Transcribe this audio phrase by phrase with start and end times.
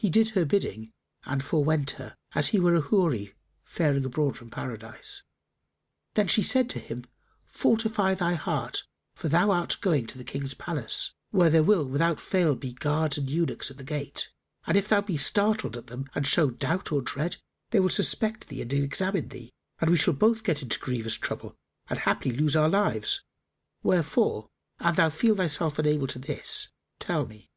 [0.00, 0.92] He did her bidding
[1.24, 5.22] and forewent her, as he were a Houri faring abroad from Paradise.
[6.14, 7.04] Then said she to him,
[7.44, 8.82] "Fortify thy heart,
[9.14, 13.18] for thou art going to the King's palace, where there will without fail be guards
[13.18, 14.32] and eunuchs at the gate;
[14.66, 17.36] and if thou be startled at them and show doubt or dread,
[17.70, 21.54] they will suspect thee and examine thee, and we shall both get into grievous trouble
[21.88, 23.22] and haply lose our lives:
[23.84, 24.48] wherefore
[24.80, 26.68] an thou feel thyself unable to this,
[26.98, 27.48] tell me."